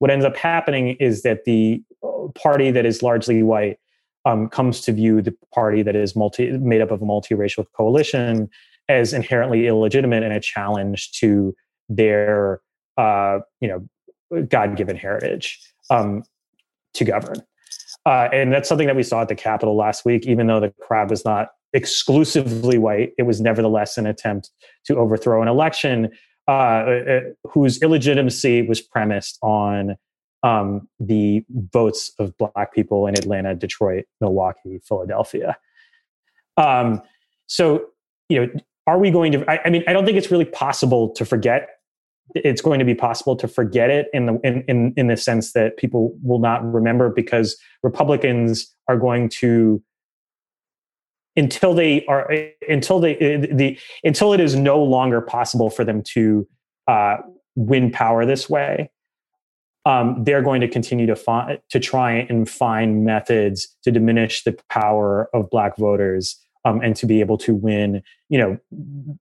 [0.00, 3.78] what ends up happening is that the uh, party that is largely white
[4.26, 8.50] um, comes to view the party that is multi made up of a multiracial coalition
[8.88, 11.54] as inherently illegitimate and a challenge to
[11.88, 12.60] their
[12.96, 16.22] uh, you know god-given heritage um,
[16.94, 17.42] to govern.
[18.06, 20.72] Uh, and that's something that we saw at the capitol last week even though the
[20.82, 24.50] crowd was not exclusively white it was nevertheless an attempt
[24.84, 26.10] to overthrow an election
[26.46, 29.96] uh, uh whose illegitimacy was premised on
[30.42, 31.42] um, the
[31.72, 35.56] votes of black people in atlanta detroit milwaukee philadelphia.
[36.56, 37.00] Um,
[37.46, 37.86] so
[38.28, 38.52] you know
[38.86, 41.68] are we going to I, I, mean i don't think it's really possible to forget.
[42.34, 45.52] It's going to be possible to forget it in the in, in in the sense
[45.52, 49.82] that people will not remember because Republicans are going to
[51.36, 52.32] until they are
[52.68, 56.48] until they the until it is no longer possible for them to
[56.88, 57.16] uh,
[57.56, 58.90] win power this way
[59.86, 64.56] um, they're going to continue to find to try and find methods to diminish the
[64.70, 68.58] power of black voters um, and to be able to win you know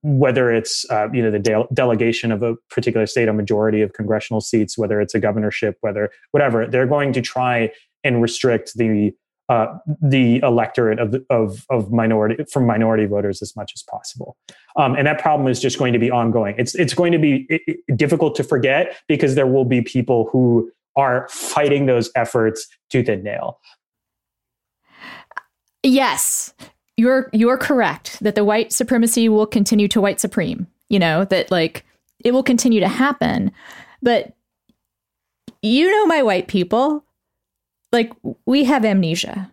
[0.01, 3.93] whether it's uh, you know the de- delegation of a particular state a majority of
[3.93, 7.71] congressional seats whether it's a governorship whether whatever they're going to try
[8.03, 9.13] and restrict the
[9.49, 14.37] uh, the electorate of, of, of minority from minority voters as much as possible.
[14.77, 16.55] Um, and that problem is just going to be ongoing.
[16.57, 17.47] It's, it's going to be
[17.95, 23.23] difficult to forget because there will be people who are fighting those efforts tooth and
[23.23, 23.59] nail.
[25.83, 26.53] Yes,
[26.97, 30.67] you're you're correct that the white supremacy will continue to white supreme.
[30.89, 31.85] You know that like
[32.23, 33.51] it will continue to happen,
[34.01, 34.33] but
[35.61, 37.03] you know my white people
[37.91, 38.11] like
[38.45, 39.51] we have amnesia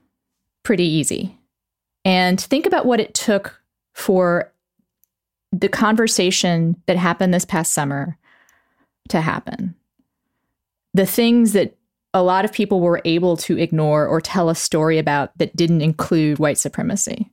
[0.62, 1.36] pretty easy.
[2.04, 3.60] And think about what it took
[3.94, 4.52] for
[5.52, 8.16] the conversation that happened this past summer
[9.08, 9.74] to happen.
[10.94, 11.76] The things that
[12.12, 15.80] a lot of people were able to ignore or tell a story about that didn't
[15.80, 17.30] include white supremacy.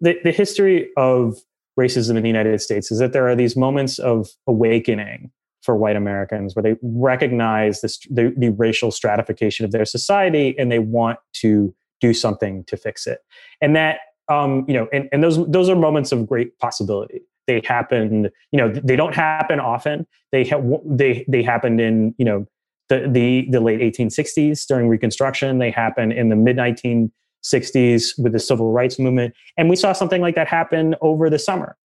[0.00, 1.36] The, the history of
[1.78, 5.30] racism in the United States is that there are these moments of awakening
[5.62, 10.72] for white Americans where they recognize this, the, the racial stratification of their society and
[10.72, 13.20] they want to do something to fix it.
[13.60, 17.20] And that, um, you know, and, and those, those are moments of great possibility.
[17.46, 20.06] They happen, you know, they don't happen often.
[20.32, 22.46] They, ha- they, they happened in, you know,
[22.92, 25.58] the, the, the late 1860s during Reconstruction.
[25.58, 29.34] They happened in the mid 1960s with the civil rights movement.
[29.56, 31.76] And we saw something like that happen over the summer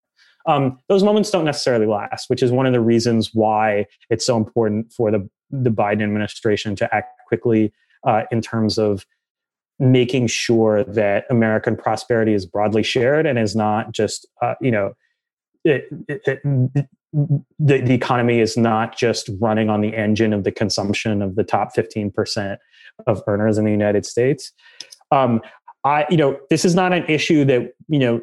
[0.47, 4.37] um, those moments don't necessarily last, which is one of the reasons why it's so
[4.37, 7.73] important for the the Biden administration to act quickly
[8.05, 9.07] uh, in terms of
[9.79, 14.95] making sure that American prosperity is broadly shared and is not just uh, you know
[15.65, 16.89] it, it, it,
[17.59, 21.45] the, the economy is not just running on the engine of the consumption of the
[21.45, 22.59] top 15%
[23.07, 24.53] of earners in the United States.
[25.11, 25.41] Um,
[25.85, 28.21] I, you know, this is not an issue that, you know,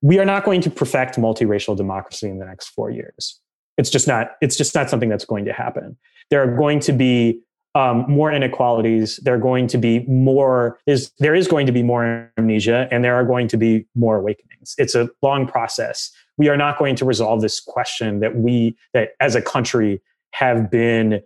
[0.00, 3.38] we are not going to perfect multiracial democracy in the next four years.
[3.78, 4.32] It's just not.
[4.40, 5.96] It's just not something that's going to happen.
[6.30, 7.40] There are going to be
[7.74, 9.18] um, more inequalities.
[9.22, 10.78] There are going to be more.
[10.86, 14.16] Is there is going to be more amnesia, and there are going to be more
[14.16, 14.74] awakenings.
[14.76, 16.10] It's a long process.
[16.38, 20.00] We are not going to resolve this question that we that as a country
[20.32, 21.20] have been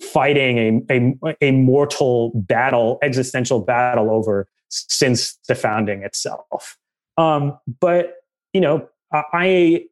[0.00, 6.78] fighting a, a, a mortal battle, existential battle over since the founding itself.
[7.16, 8.16] Um, but
[8.52, 9.84] you know, I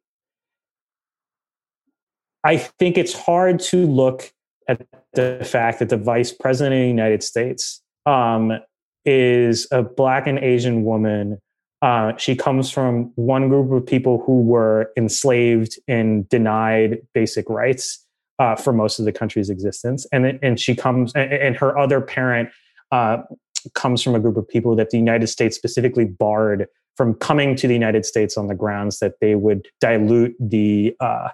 [2.43, 4.31] I think it's hard to look
[4.67, 8.59] at the fact that the vice president of the United States um,
[9.05, 11.39] is a black and Asian woman.
[11.81, 18.05] Uh, she comes from one group of people who were enslaved and denied basic rights
[18.39, 22.01] uh, for most of the country's existence, and and she comes and, and her other
[22.01, 22.49] parent
[22.91, 23.17] uh,
[23.75, 27.67] comes from a group of people that the United States specifically barred from coming to
[27.67, 31.29] the United States on the grounds that they would dilute the uh,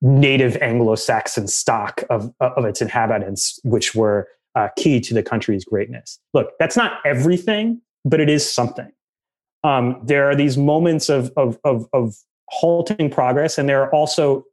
[0.00, 6.18] native Anglo-Saxon stock of, of its inhabitants, which were uh, key to the country's greatness.
[6.32, 8.90] Look, that's not everything, but it is something.
[9.64, 12.14] Um, there are these moments of, of, of, of
[12.48, 14.44] halting progress, and there are also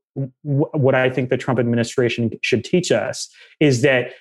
[0.41, 4.13] what I think the Trump administration should teach us is that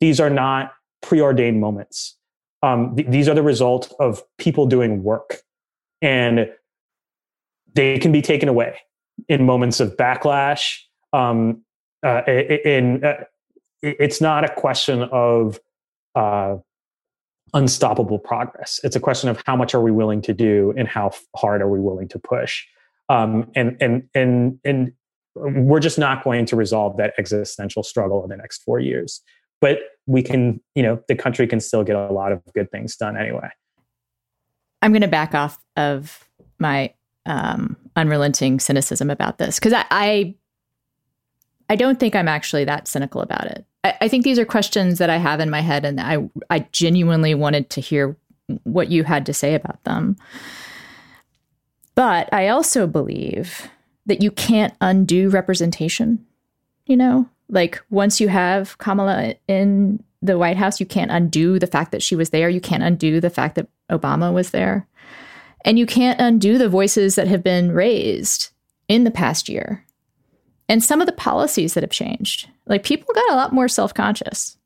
[0.00, 0.72] these are not
[1.02, 2.16] preordained moments.
[2.62, 5.38] Um, th- these are the result of people doing work.
[6.02, 6.50] And
[7.74, 8.78] they can be taken away
[9.28, 10.78] in moments of backlash.
[11.12, 11.62] Um,
[12.04, 13.24] uh, in, uh,
[13.82, 15.60] it's not a question of
[16.14, 16.56] uh,
[17.54, 21.10] unstoppable progress it's a question of how much are we willing to do and how
[21.36, 22.64] hard are we willing to push
[23.08, 24.92] um, and and and and
[25.34, 29.22] we're just not going to resolve that existential struggle in the next four years
[29.60, 32.96] but we can, you know, the country can still get a lot of good things
[32.96, 33.50] done anyway.
[34.82, 36.94] I'm going to back off of my
[37.26, 40.34] um, unrelenting cynicism about this because I, I,
[41.68, 43.66] I don't think I'm actually that cynical about it.
[43.88, 46.60] I, I think these are questions that I have in my head, and I I
[46.72, 48.16] genuinely wanted to hear
[48.64, 50.16] what you had to say about them.
[51.94, 53.68] But I also believe
[54.06, 56.24] that you can't undo representation.
[56.86, 61.66] You know, like once you have Kamala in the White House, you can't undo the
[61.66, 62.48] fact that she was there.
[62.48, 64.86] You can't undo the fact that Obama was there.
[65.64, 68.50] And you can't undo the voices that have been raised
[68.88, 69.84] in the past year
[70.68, 72.48] and some of the policies that have changed.
[72.66, 74.56] Like people got a lot more self conscious.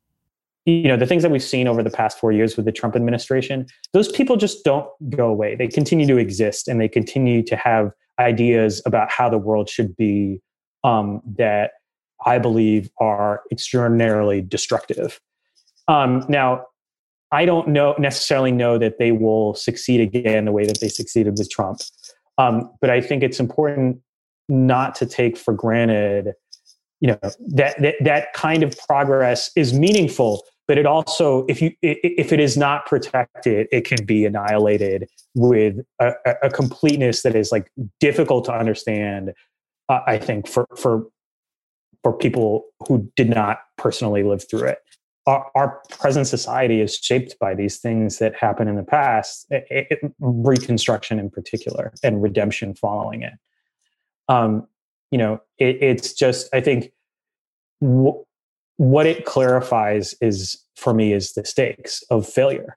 [0.64, 2.94] You know, the things that we've seen over the past four years with the Trump
[2.94, 5.56] administration, those people just don't go away.
[5.56, 7.90] They continue to exist and they continue to have
[8.20, 10.40] ideas about how the world should be
[10.84, 11.72] um, that
[12.24, 15.20] I believe are extraordinarily destructive.
[15.88, 16.66] Um, now,
[17.32, 21.38] I don't know necessarily know that they will succeed again the way that they succeeded
[21.38, 21.80] with Trump.
[22.38, 24.00] Um, but I think it's important
[24.48, 26.32] not to take for granted,
[27.00, 30.44] you know, that, that that kind of progress is meaningful.
[30.68, 35.78] But it also, if you if it is not protected, it can be annihilated with
[36.00, 36.12] a,
[36.42, 39.32] a completeness that is like difficult to understand.
[39.88, 41.08] Uh, I think for for
[42.02, 44.78] for people who did not personally live through it
[45.26, 49.86] our, our, present society is shaped by these things that happen in the past, it,
[49.90, 53.34] it, Reconstruction in particular, and redemption following it.
[54.28, 54.66] Um,
[55.10, 56.92] you know, it, it's just I think
[57.80, 58.24] w-
[58.76, 62.76] what it clarifies is for me is the stakes of failure.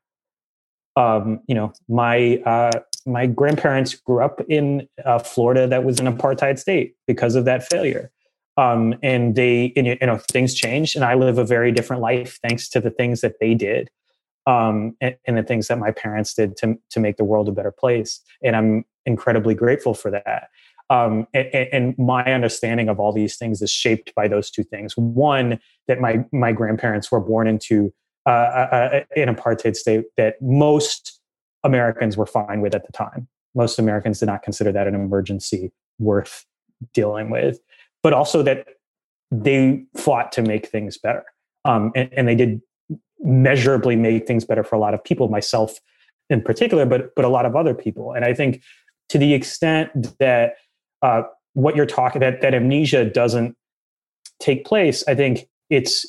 [0.95, 6.07] Um, you know, my uh, my grandparents grew up in uh, Florida that was an
[6.07, 8.11] apartheid state because of that failure.
[8.57, 12.69] Um, and they you know things changed and i live a very different life thanks
[12.69, 13.89] to the things that they did
[14.47, 17.51] um, and, and, the things that my parents did to, to make the world a
[17.51, 18.21] better place.
[18.41, 20.47] And i'm incredibly grateful for that
[20.89, 24.95] um, and, and, my understanding of all these things is shaped by those two things
[24.95, 27.93] one that my my grandparents were born into
[28.25, 31.19] uh, uh, an apartheid state that most
[31.63, 35.71] americans were fine with at the time most americans did not consider that an emergency
[35.99, 36.45] worth
[36.93, 37.59] dealing with
[38.03, 38.67] but also that
[39.31, 41.23] they fought to make things better.
[41.65, 42.61] Um, and, and, they did
[43.19, 45.79] measurably make things better for a lot of people, myself
[46.29, 48.13] in particular, but but a lot of other people.
[48.13, 48.61] And I think
[49.09, 50.55] to the extent that
[51.05, 51.21] uh,
[51.53, 53.55] what you're talking that that amnesia doesn't
[54.39, 56.05] take place, I think it's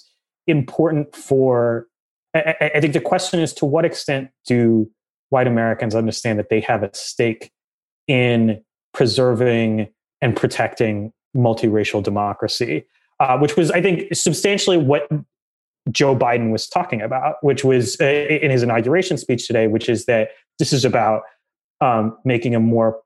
[0.46, 1.86] important for.
[2.34, 4.90] I, I think the question is to what extent do
[5.28, 7.50] white Americans understand that they have a stake
[8.08, 8.62] in
[8.94, 9.88] preserving
[10.22, 12.86] and protecting multiracial democracy,
[13.20, 15.08] uh, which was, I think, substantially what
[15.90, 20.06] Joe Biden was talking about, which was uh, in his inauguration speech today, which is
[20.06, 21.22] that this is about
[21.82, 23.00] um, making a more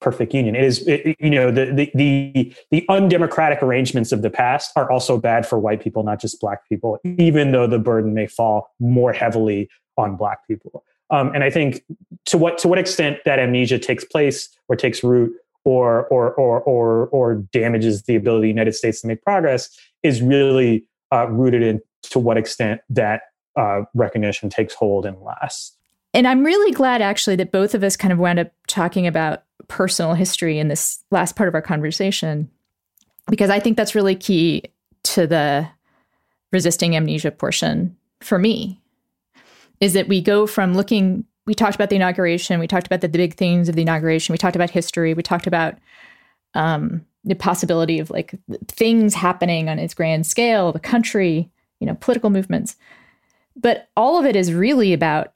[0.00, 0.54] perfect union.
[0.54, 4.90] It is, it, you know, the, the, the the undemocratic arrangements of the past are
[4.90, 8.70] also bad for white people, not just black people, even though the burden may fall
[8.78, 10.84] more heavily on black people.
[11.10, 11.82] Um, and I think
[12.26, 15.32] to what to what extent that amnesia takes place or takes root
[15.64, 19.70] or or or or or damages the ability of the United States to make progress
[20.02, 23.22] is really uh, rooted in to what extent that
[23.56, 25.77] uh, recognition takes hold and lasts.
[26.14, 29.44] And I'm really glad actually that both of us kind of wound up talking about
[29.68, 32.50] personal history in this last part of our conversation,
[33.28, 34.64] because I think that's really key
[35.04, 35.68] to the
[36.52, 38.80] resisting amnesia portion for me.
[39.80, 42.60] Is that we go from looking we talked about the inauguration.
[42.60, 44.34] We talked about the, the big themes of the inauguration.
[44.34, 45.14] We talked about history.
[45.14, 45.76] We talked about
[46.52, 48.34] um, the possibility of like
[48.66, 51.50] things happening on its grand scale, the country,
[51.80, 52.76] you know, political movements.
[53.56, 55.32] But all of it is really about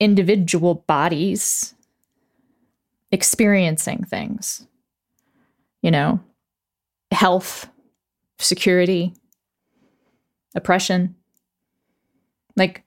[0.00, 1.74] individual bodies
[3.10, 4.66] experiencing things,
[5.82, 6.20] you know,
[7.10, 7.68] health,
[8.38, 9.14] security,
[10.54, 11.14] oppression.
[12.56, 12.84] Like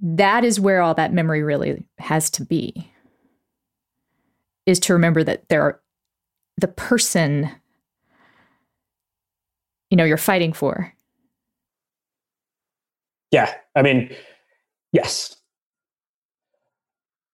[0.00, 2.90] that is where all that memory really has to be
[4.66, 5.80] is to remember that there are
[6.56, 7.50] the person
[9.90, 10.92] you know you're fighting for
[13.30, 14.14] yeah i mean
[14.92, 15.36] yes.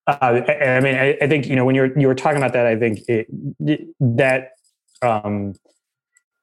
[0.06, 2.54] Uh, I, I, mean I, I, think you know when you're you were talking about
[2.54, 3.28] that i think it,
[4.00, 4.52] that
[5.02, 5.52] um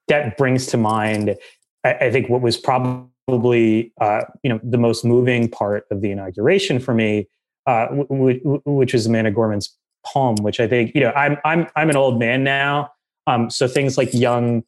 [0.06, 1.36] that brings to mind
[1.82, 6.00] I, I think what was probably probably uh, you know the most moving part of
[6.00, 7.28] the inauguration for me,
[7.66, 11.66] uh, w- w- which was Amanda Gorman's poem, which I think you know I'm I'm
[11.76, 12.90] I'm an old man now,
[13.26, 14.62] um, so things like young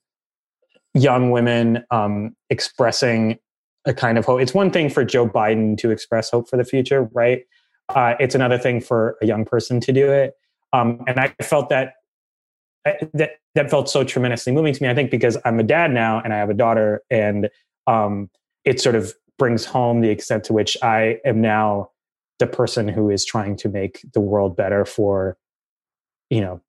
[0.94, 3.38] young women um, expressing
[3.88, 4.40] a kind of hope.
[4.40, 7.42] It's one thing for Joe Biden to express hope for the future, right?
[7.88, 10.34] Uh, it's another thing for a young person to do it,
[10.72, 11.94] um, and I felt that
[12.84, 14.88] that that felt so tremendously moving to me.
[14.88, 17.48] I think because I'm a dad now and I have a daughter, and
[17.86, 18.30] um,
[18.64, 21.90] it sort of brings home the extent to which I am now
[22.38, 25.36] the person who is trying to make the world better for,
[26.30, 26.60] you know,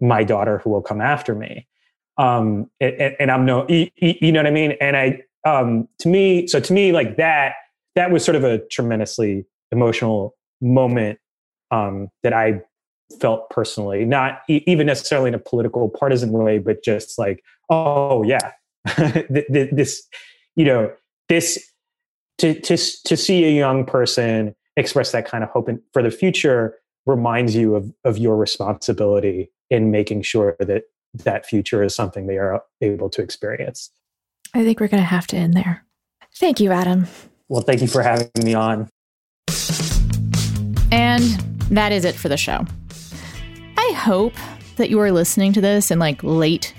[0.00, 1.66] my daughter who will come after me.
[2.16, 4.76] Um, and, and I'm no, you, you know what I mean?
[4.80, 7.54] And I, um, to me, so to me, like that,
[7.94, 11.18] that was sort of a tremendously emotional moment
[11.70, 12.60] um, that I
[13.20, 18.22] felt personally, not e- even necessarily in a political partisan way, but just like, oh
[18.22, 18.52] yeah,
[19.28, 20.06] this,
[20.56, 20.92] you know,
[21.28, 21.58] this
[22.38, 26.10] to to to see a young person express that kind of hope in, for the
[26.10, 26.76] future
[27.06, 30.84] reminds you of of your responsibility in making sure that
[31.14, 33.90] that future is something they are able to experience.
[34.54, 35.84] I think we're going to have to end there.
[36.34, 37.06] Thank you, Adam.
[37.48, 38.88] Well, thank you for having me on.
[40.92, 41.22] And
[41.70, 42.64] that is it for the show.
[43.76, 44.34] I hope
[44.76, 46.74] that you are listening to this in like late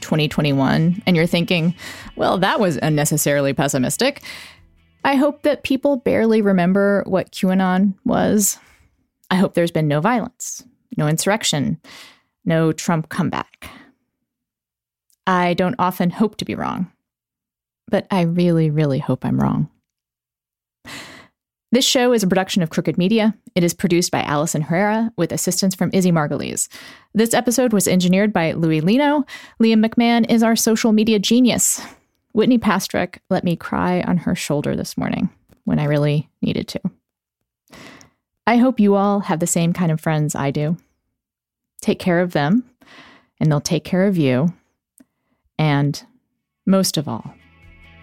[0.00, 1.74] 2021 and you're thinking,
[2.16, 4.22] well, that was unnecessarily pessimistic.
[5.04, 8.58] I hope that people barely remember what QAnon was.
[9.30, 10.64] I hope there's been no violence,
[10.96, 11.80] no insurrection,
[12.44, 13.70] no Trump comeback.
[15.26, 16.90] I don't often hope to be wrong,
[17.88, 19.68] but I really, really hope I'm wrong.
[21.70, 23.34] This show is a production of Crooked Media.
[23.54, 26.68] It is produced by Allison Herrera with assistance from Izzy Margulies.
[27.12, 29.24] This episode was engineered by Louis Lino.
[29.60, 31.82] Liam McMahon is our social media genius.
[32.32, 35.28] Whitney Pastorek let me cry on her shoulder this morning
[35.64, 36.80] when I really needed to.
[38.46, 40.78] I hope you all have the same kind of friends I do.
[41.82, 42.64] Take care of them,
[43.38, 44.54] and they'll take care of you.
[45.58, 46.02] And
[46.64, 47.34] most of all,